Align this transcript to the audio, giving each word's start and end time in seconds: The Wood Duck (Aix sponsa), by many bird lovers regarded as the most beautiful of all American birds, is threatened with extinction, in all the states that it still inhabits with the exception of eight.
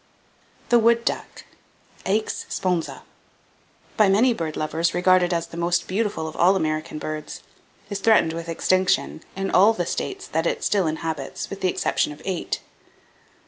The 0.69 0.79
Wood 0.79 1.05
Duck 1.05 1.43
(Aix 2.07 2.47
sponsa), 2.49 3.03
by 3.97 4.09
many 4.09 4.33
bird 4.33 4.57
lovers 4.57 4.95
regarded 4.95 5.31
as 5.31 5.45
the 5.45 5.57
most 5.57 5.87
beautiful 5.87 6.27
of 6.27 6.35
all 6.35 6.55
American 6.55 6.97
birds, 6.97 7.43
is 7.87 7.99
threatened 7.99 8.33
with 8.33 8.49
extinction, 8.49 9.21
in 9.35 9.51
all 9.51 9.73
the 9.73 9.85
states 9.85 10.25
that 10.29 10.47
it 10.47 10.63
still 10.63 10.87
inhabits 10.87 11.51
with 11.51 11.61
the 11.61 11.67
exception 11.69 12.11
of 12.11 12.19
eight. 12.25 12.61